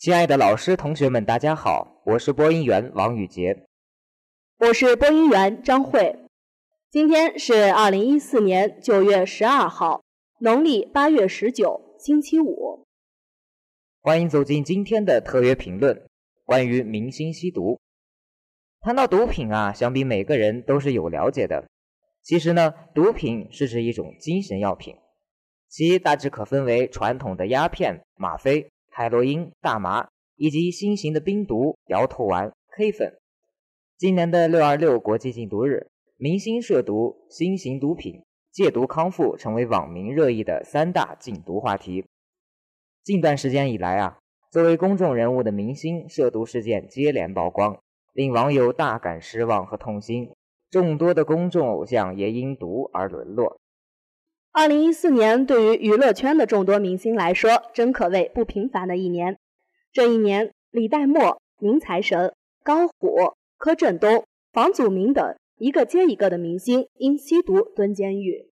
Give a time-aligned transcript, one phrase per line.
[0.00, 3.66] 亲爱的老师、同学们，大家好，我是播音员王宇杰，
[4.58, 6.16] 我是播音员张慧。
[6.90, 10.02] 今天是二零一四年九月十二号，
[10.38, 12.86] 农历八月十九，星期五。
[14.00, 16.08] 欢迎走进今天的特约评论，
[16.46, 17.78] 关于明星吸毒。
[18.80, 21.68] 谈到毒品啊，想必每个人都是有了解的。
[22.22, 24.96] 其实呢，毒品是指一种精神药品，
[25.68, 28.66] 其大致可分为传统的鸦片、吗啡。
[29.00, 33.16] 海洛因、大麻以及新型的冰毒、摇头丸、K 粉。
[33.96, 35.86] 今年的六二六国际禁毒日，
[36.18, 38.22] 明星涉毒、新型毒品、
[38.52, 42.04] 戒毒康复成为网民热议的三大禁毒话题。
[43.02, 44.18] 近段时间以来啊，
[44.50, 47.80] 作为公众人物的明星涉毒事件接连曝光，
[48.12, 50.30] 令网友大感失望和痛心。
[50.70, 53.58] 众多的公众偶像也因毒而沦落。
[54.52, 59.38] 二零一四年对于娱乐圈的众多明星来说，真可谓不平凡的一年。
[59.92, 68.50] 这一年，李代沫、宁财神、高虎、柯震东、房祖名等一个接一个的明星因吸毒蹲监狱。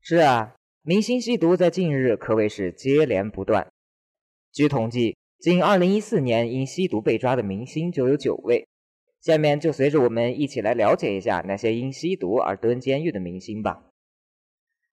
[0.00, 3.68] 是啊，明星吸毒在近日可谓是接连不断。
[4.50, 8.66] 据统计，仅二零一四年因吸毒被抓的明星就有九位。
[9.20, 13.85] 下面就随着我们一起来了解一下那些因吸毒而蹲监狱的明星吧。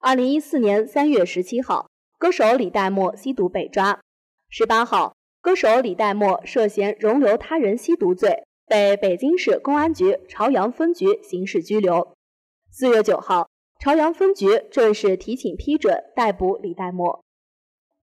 [0.06, 4.02] 二零一四年三月十七号，歌手李代沫吸毒被抓。
[4.50, 12.18] 十八号，歌手李代沫涉嫌容留他人吸毒罪，被北京市公安局朝阳分局刑事拘留。
[12.70, 17.24] 四月九号，朝阳分局正式提请批准逮捕李代沫。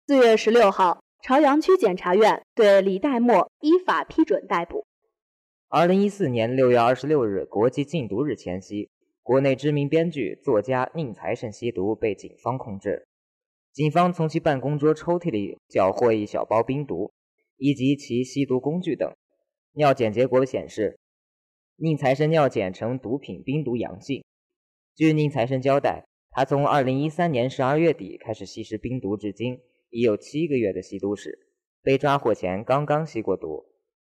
[0.08, 4.86] 四月十六号，朝阳区检察院对李代沫依法批准逮捕。
[5.70, 8.90] 二零一四年六月二十六日，国际禁毒日前夕。
[9.28, 13.06] 国内知名编剧、作家宁财神吸毒被警方控制，
[13.74, 17.12] 警方从其办公桌抽屉里缴获一小包冰毒，
[17.58, 19.14] 以及其吸毒工具等。
[19.74, 20.98] 尿检结果显示，
[21.76, 24.24] 宁财神尿检呈毒品冰毒阳性。
[24.96, 29.60] 据宁财神交代，他从2013年12月底开始吸食冰毒，至今
[29.90, 31.38] 已有七个月的吸毒史。
[31.84, 33.66] 被抓获前刚刚吸过毒。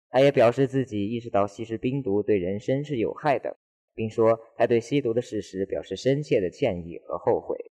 [0.08, 3.58] 他也表示自己意识到吸食冰毒对人身是有害的。
[3.94, 7.70] 并说他对吸毒的事实表示深切的歉意和后悔。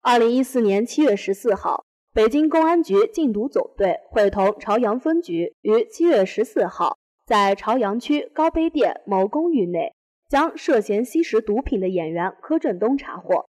[0.00, 9.92] 二零一四年七月十四号，北京公安局禁毒总队会同朝阳分局于七月十四号在朝阳区高碑店某公寓内，
[10.28, 13.48] 将涉嫌吸食毒品的演员柯震东查获。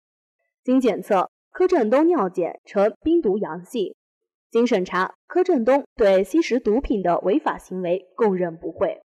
[0.63, 3.95] 经检测，柯震东尿检呈冰毒阳性。
[4.51, 9.03] 经审查，柯震东对吸食毒品的违法行为供认不讳。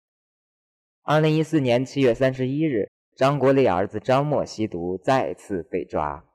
[1.08, 6.26] 二零一四年七月三十一日，张国立儿子张默吸毒再次被抓。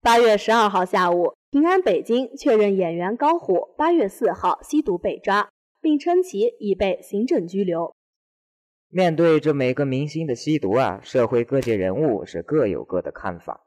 [0.00, 5.50] 八月十二号下午，平安北京确认演员高虎八月四号吸毒被抓，
[5.80, 7.92] 并称其已被行政拘留。
[8.88, 13.66] 面对这每个明星的吸毒啊，社会各界人物是各有各的看法。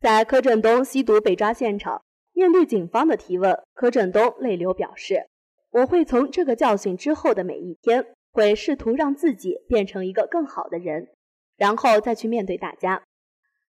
[0.00, 2.02] 在柯震东吸毒被抓现场，
[2.32, 5.28] 面对警方的提问，柯震东泪流表示
[5.72, 8.06] ：“我会从这个教训之后的每一天。”
[8.36, 11.08] 会试图让自己变成一个更好的人，
[11.56, 13.02] 然后再去面对大家。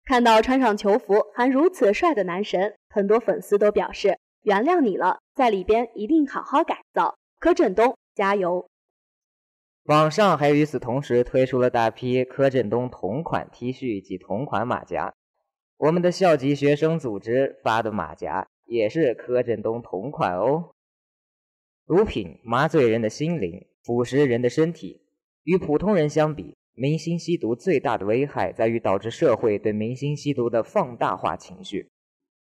[0.04, 7.16] 看到穿上球服还如此帅的男神，很多粉丝都表示原谅你了，在里边一定好好改造。
[7.40, 8.68] 柯震东加油！
[9.84, 15.14] 网上还与此同时推出了大批柯震东同款 T 恤及同款马甲。
[15.78, 20.72] 我们的校级学生组织发的马甲也是柯震东同款哦。
[21.86, 23.66] 毒品麻醉人的心灵。
[23.88, 25.00] 腐蚀人的身体。
[25.46, 31.88] 与普通人相比，明星吸毒最大的危害在于导致社会对明星吸毒的放大化情绪。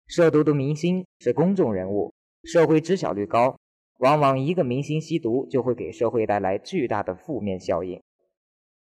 [0.07, 2.13] 涉毒的明星是公众人物，
[2.45, 3.59] 社会知晓率高，
[3.99, 8.01] 往往一个明星吸毒就会给社会带来巨大的负面效应。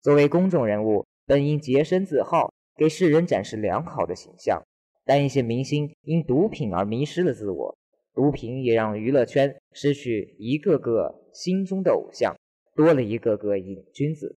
[0.01, 4.63] 作为公众人物，本应洁身自好，给世人展示良好的形象，
[5.03, 7.77] 但一些明星因毒品而迷失了自我。
[8.13, 12.34] 毒品也让娱乐圈失去一个个心中的偶像。
[12.75, 14.37] 多了一个个瘾君子，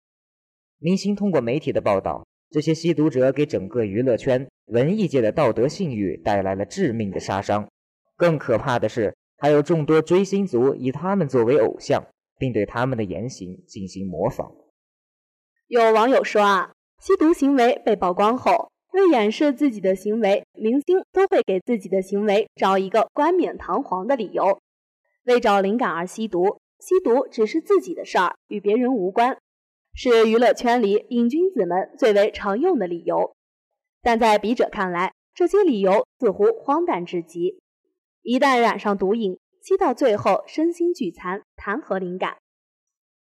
[0.78, 7.68] 明星通过媒体的报道，这些吸毒者给整个娱乐圈、文艺界的道德信誉带来了致命的杀伤。
[8.16, 12.06] 更可怕的是，还有众多追星族以他们作为偶像，
[12.38, 14.52] 并对他们的言行进行模仿。
[15.68, 24.60] 有网友说啊，吸毒行为被曝光后，为掩饰自己的行为，明星都会给自己的行为找一个冠冕堂皇的理由，
[25.26, 26.60] 为找灵感而吸毒。
[26.80, 29.38] 吸毒只是自己的事儿，与别人无关，
[29.94, 33.36] 是娱乐圈里瘾君子们最为常用的理由。
[34.02, 37.60] 但在笔者看来，这些理由似乎荒诞至极。
[38.22, 42.38] 一旦染上毒瘾，吸到最后身心俱残，谈何灵感？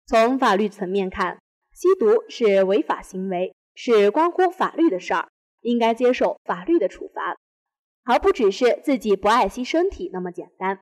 [0.05, 1.39] 从法律层面看，
[1.71, 5.29] 吸毒是违法行为，是关乎法律的事儿，
[5.61, 7.37] 应该接受法律的处罚，
[8.03, 10.79] 而不只是自己不爱惜身体那么简单。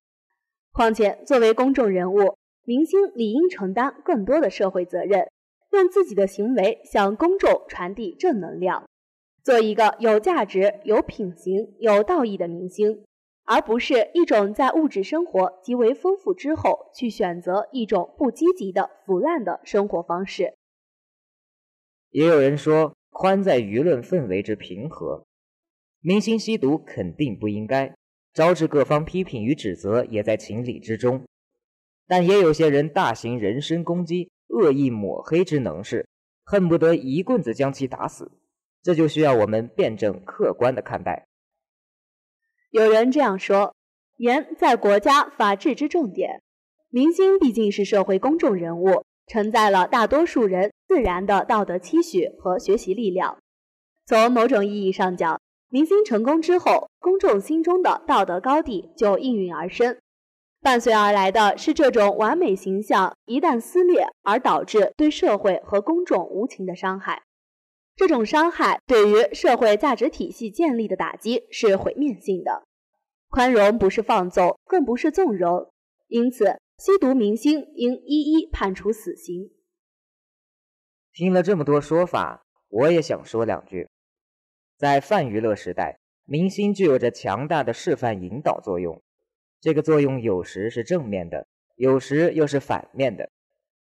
[0.72, 5.30] 况且，作为公众人物，明星理应承担更多的社会责任，
[5.72, 8.88] 用自己的行为向公众传递正能量，
[9.44, 13.04] 做一个有价值、有品行、有道义的明星，
[13.46, 20.54] 而不是一种在物质生活极为丰富之后去选择一种不积极的腐烂的生活方式。
[22.12, 25.25] 也有人说，宽在舆论氛围之平和，
[26.02, 27.96] 明星吸毒肯定不应该。
[28.34, 31.25] 招致各方批评与指责也在情理之中，
[32.12, 36.10] 但也有些人大行人身攻击、恶意抹黑之能事，
[36.44, 38.34] 恨不得一棍子将其打死。
[38.84, 41.25] 这就需要我们辩证客观的看待。
[42.69, 43.74] 有人这样说：
[44.18, 46.42] 严在国家法治之重点，
[46.90, 53.38] 明星毕竟是社会公众人物，承载了大多数人自然的道德期许和学习力量。
[54.06, 59.98] 从某种意义上讲，明星成功之后，公众心中的道德高地就应运而生，
[60.62, 67.24] 伴随而来的是这种完美形象一旦撕裂，而导致对社会和公众无情的伤害。
[67.96, 72.63] 这种伤害对于社会价值体系建立的打击是毁灭性的。
[73.28, 75.72] 宽容不是放纵，更不是纵容，
[76.08, 79.50] 因此吸毒明星应一一判处死刑。
[81.12, 83.90] 听了这么多说法，我也想说两句。
[84.78, 89.02] 在泛娱乐时代，明星具有着强大的示范引导作用。
[89.62, 93.30] 这个作用有时是正面的，有时又是反面的。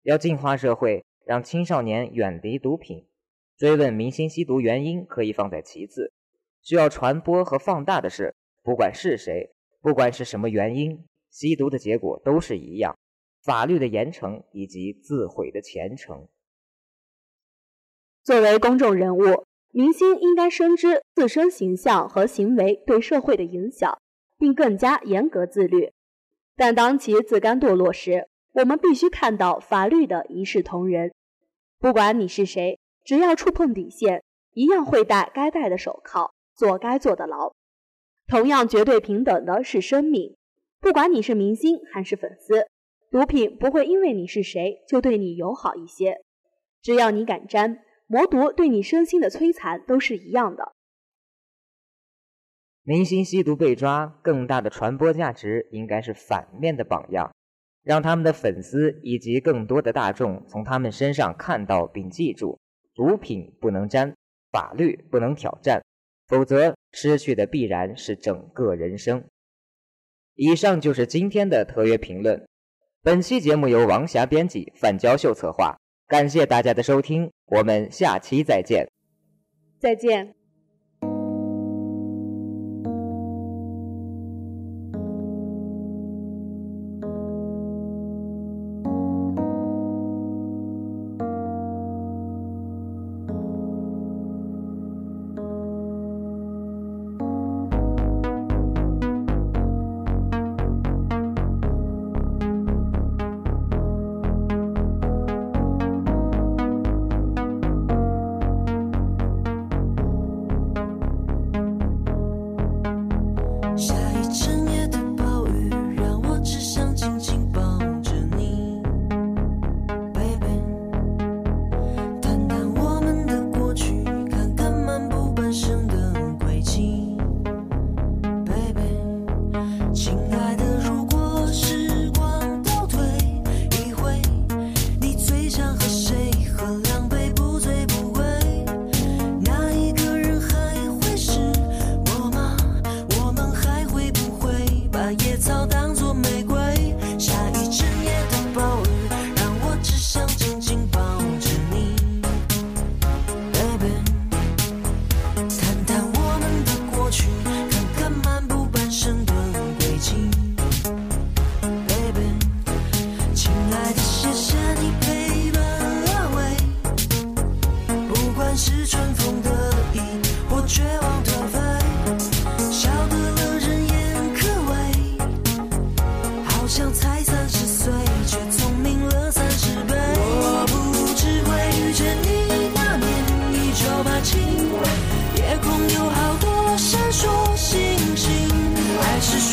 [0.03, 3.05] 要净化社会，让青少年远离毒品，
[3.59, 6.13] 追问明星吸毒原因可以放在其次。
[6.63, 9.53] 需要传播和放大的是，不管是谁，
[9.83, 12.97] 不管是什么原因，吸毒的结果都是一样：
[13.43, 16.29] 法律的严惩以及自毁的前程。
[18.23, 19.45] 作为公众人物。
[19.73, 23.99] 明星应该深知自身形象和行为对社会的影响，
[24.39, 25.93] 并更加严格自律。
[26.57, 31.13] 但当其自甘堕落时，我们必须看到法律的一视同仁。
[31.79, 34.23] 不管你是谁，只要触碰底线，
[34.53, 37.53] 一样会戴该戴的手铐，坐该坐的牢。
[38.27, 40.37] 同样绝对平等的是生命。
[40.81, 42.67] 不管你是明星还是粉丝，
[43.11, 46.19] 毒品不会因为你是谁就对你友好一些。
[46.83, 47.81] 只要你敢沾。
[48.09, 50.76] 魔毒对你身心的摧残都是一样的。
[52.89, 57.35] 明星吸毒被抓，更大的传播价值应该是反面的榜样，
[57.83, 62.61] 让他们的粉丝以及更多的大众从他们身上看到并记住：
[62.95, 64.15] 毒品不能沾，
[64.53, 65.83] 法律不能挑战，
[66.29, 69.25] 否则失去的必然是整个人生。
[70.37, 72.47] 以上就是今天的特约评论。
[73.03, 75.77] 本期节目由王霞编辑，范娇秀策划。
[76.07, 78.87] 感谢大家的收听，我们下期再见。
[79.81, 80.36] 再见。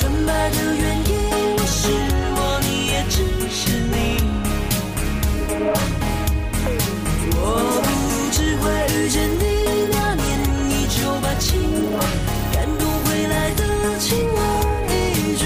[0.03, 1.12] 成败的原因
[1.65, 1.88] 是
[2.36, 3.95] 我，你也只是你。
[7.31, 7.39] 我
[7.79, 7.88] 不
[8.33, 9.41] 知会遇见你
[9.93, 10.27] 那年
[10.67, 11.55] 一九八七，
[12.51, 13.63] 感动回来的
[13.98, 14.39] 亲而
[14.91, 14.93] 一
[15.39, 15.41] 句，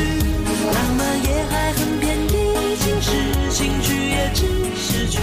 [0.74, 2.34] 浪漫也还很便宜，
[2.82, 3.08] 情是
[3.52, 4.42] 情绪，也只
[4.76, 5.22] 是曲。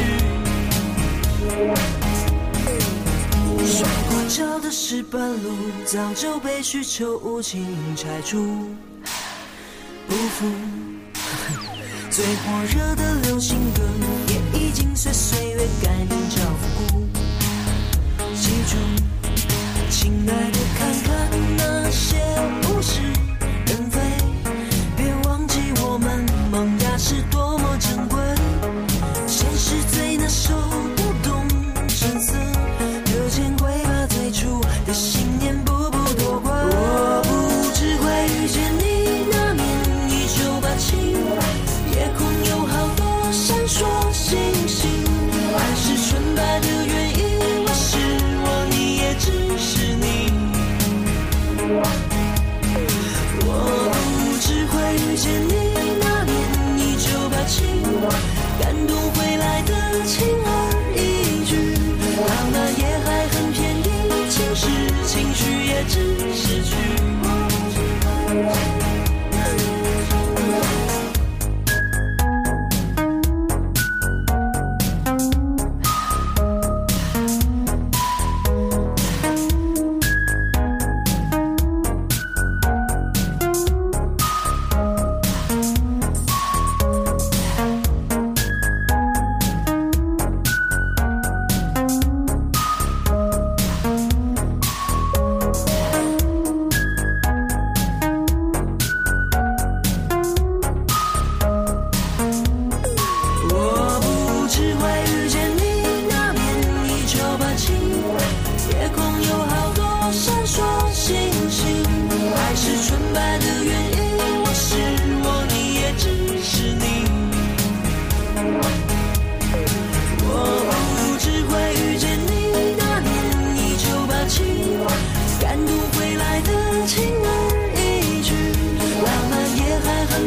[3.67, 5.51] 睡过觉的石板路，
[5.85, 8.39] 早就被需求无情拆除。
[12.11, 13.83] 最火热的流行歌，
[14.29, 15.94] 也已经随岁月改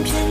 [0.05, 0.26] 也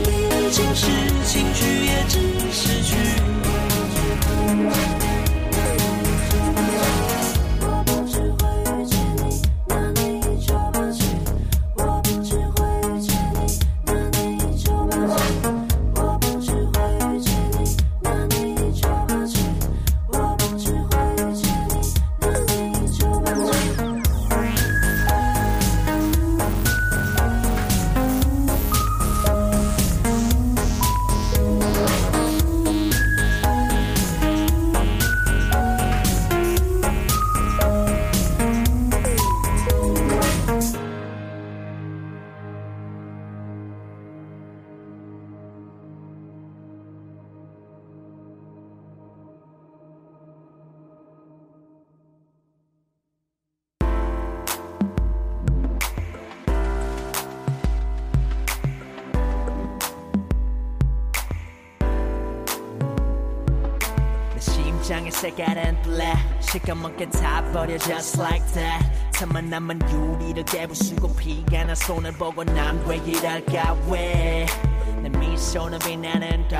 [65.25, 72.11] 심장의 색깔은 black 시커멓게 타버려 just like that 틈만 남은 유리를 깨부수고 피가 난 손을
[72.13, 76.57] 보고 난 왜 이럴까 왜내 미소는 빛나는 도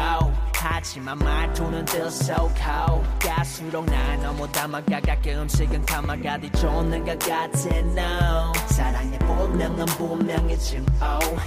[0.58, 8.52] 하지만 말투는 들썩하고 갈수록 날 너무 담아가 가끔씩은 감아가디 쫓는 것 같아 no.
[8.68, 10.84] 사랑의 본명은 분명히 증오.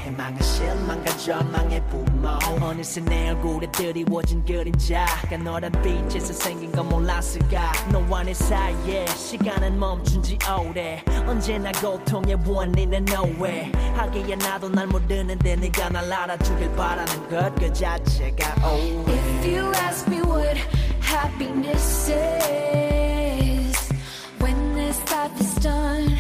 [0.04, 2.30] 희망은 실망과 절망의 부모.
[2.62, 7.72] 어느새 내 얼굴에 드리워진 그림자가 너란 빛에서 생긴 건 몰랐을까?
[7.92, 10.38] 너와 내 사이에 시간은 멈춘 지
[10.70, 11.04] 오래.
[11.28, 13.72] 언제나 고통의 원인은 nowhere.
[13.96, 20.09] 하기에 나도 날 모르는데 네가 날 알아주길 바라는 것 그 자체가 oh If you ask
[20.09, 20.57] me what
[21.01, 23.77] happiness is,
[24.39, 26.19] when this life is done,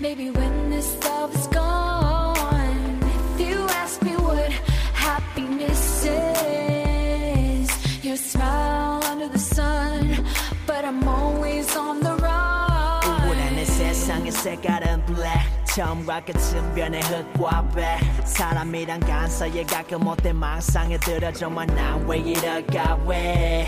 [0.00, 2.98] maybe when this love is gone.
[3.34, 4.50] If you ask me what
[4.94, 7.70] happiness is,
[8.04, 10.24] your smile under the sun,
[10.66, 13.28] but I'm always on the run.
[13.28, 17.99] 우울한 내 세상의 색깔은 black 처음과 끝은 변의 흙과 배.
[18.25, 23.67] 사람이란 간사에 가끔 못돼 망상에 들어 정말 난 왜 이럴까 왜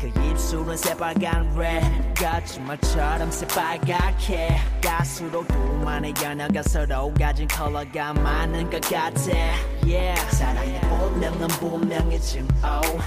[0.00, 9.30] 그 입술은 새빨간 red 거짓말처럼 새빨갛게 갈수록 둘만의 연어가 서로 가진 컬러가 많은 것 같아.
[9.86, 10.36] Yeah.
[10.36, 12.46] 사랑의 본명은 분명히 증오.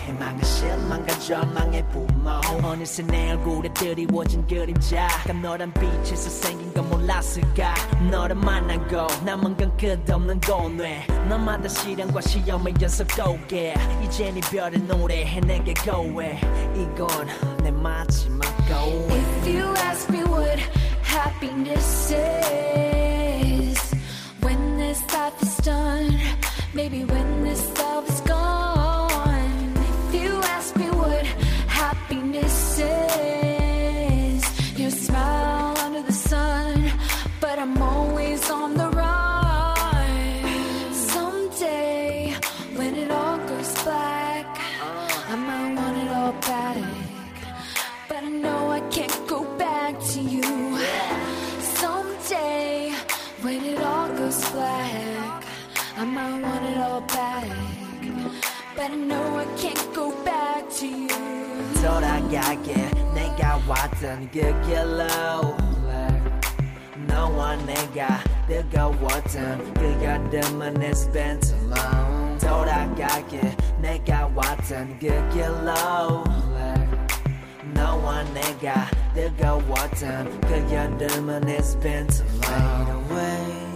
[0.07, 2.29] 희망은 실망과 절망의 부모.
[2.63, 7.75] 어느새 내 얼굴에 드리워진 그림자가 너란 빛에서 생긴 건 몰랐을까?
[8.09, 11.05] 너를 만나고 남은 건 끝없는 고뇌.
[11.27, 16.39] 너마다 시련과 시험의 연속 고개 이젠 이별의 노래해 내게 고해
[16.75, 17.27] 이건
[17.61, 20.59] 내 마지막 고해 If you ask me what
[21.01, 23.93] happiness is.
[24.41, 25.01] When this
[25.41, 26.19] is done,
[26.73, 29.73] maybe when this love is gone.
[30.09, 31.25] If you ask me what
[31.67, 33.00] happiness is,
[62.30, 62.72] 돌아가게
[63.14, 65.56] 내가 왔던 그 길로
[67.08, 76.22] 너와 내가 뜨거웠던 그 여름은 it's been too long 돌아가게 내가 왔던 그 길로
[77.74, 83.66] 너와 내가 뜨거웠던 그 여름은 it's been too long Fade away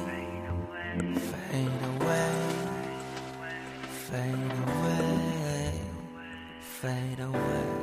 [1.51, 2.31] Fade away
[4.09, 5.73] Fade away
[6.81, 7.74] Fade away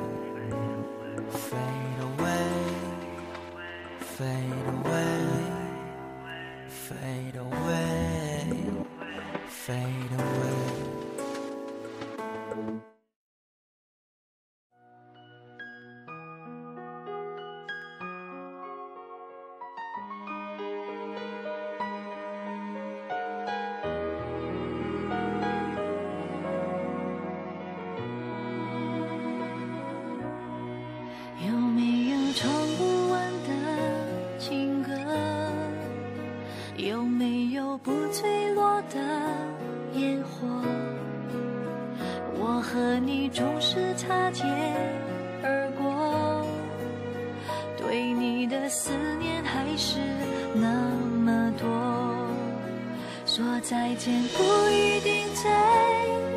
[53.35, 55.49] 说再见不一定再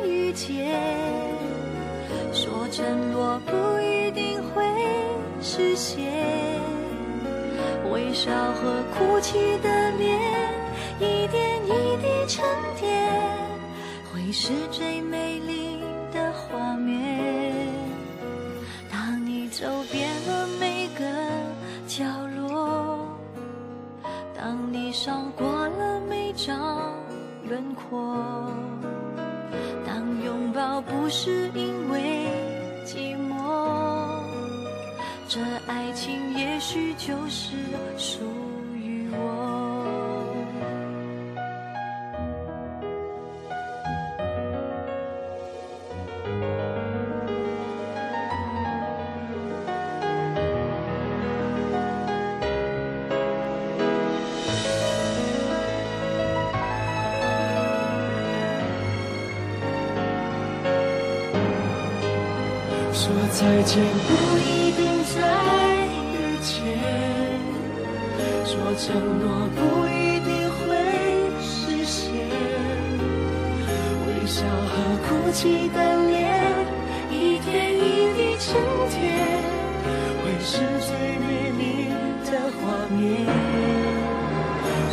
[0.03, 0.81] 遇见。
[2.33, 4.65] 说承诺不一定会
[5.39, 6.59] 实现，
[7.91, 10.19] 微笑和哭泣的脸，
[10.99, 11.69] 一点一
[12.01, 12.43] 滴沉
[12.79, 13.07] 淀，
[14.11, 15.76] 会是最美丽
[29.85, 32.27] 当拥抱不是因为
[32.85, 34.21] 寂寞，
[35.27, 37.55] 这爱情也许就是
[37.97, 38.19] 属
[38.75, 39.66] 于我。
[63.67, 64.79] 见不一定
[65.13, 65.19] 再
[66.13, 66.55] 遇见，
[68.45, 69.25] 说承诺
[69.57, 70.63] 不一定会
[71.41, 72.05] 实现，
[74.07, 74.71] 微笑和
[75.03, 75.77] 哭泣的
[76.07, 76.15] 脸，
[77.11, 77.77] 一点一
[78.15, 78.55] 滴沉
[78.89, 78.95] 淀，
[80.23, 81.27] 会是最美
[81.59, 81.91] 丽
[82.23, 82.97] 的画面。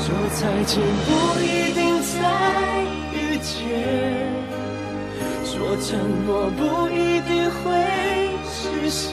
[0.01, 1.09] 说再见不
[1.41, 2.13] 一定再
[3.13, 3.55] 遇见。
[5.45, 5.87] 说承
[6.27, 7.63] 诺不一定会
[8.81, 9.13] 实现。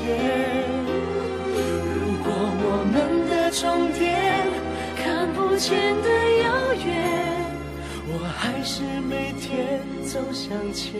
[1.55, 2.95] 如果我们
[3.29, 4.01] 的终点
[4.97, 6.09] 看不见的
[6.43, 6.87] 遥远，
[8.07, 10.99] 我还是每天走向前。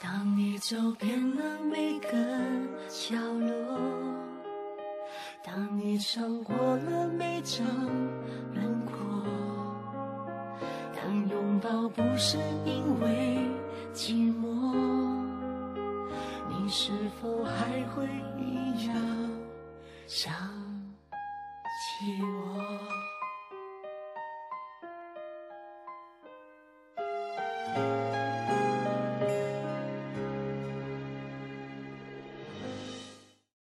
[0.00, 2.08] 当你走遍了每个
[2.88, 3.48] 角落。
[5.46, 7.66] 当你尝过了每张
[8.54, 9.03] 轮廓，
[11.44, 13.38] 拥抱不是因为
[13.92, 14.74] 寂寞，
[16.48, 18.96] 你是否还会一样
[20.06, 20.32] 想
[21.68, 22.93] 起我？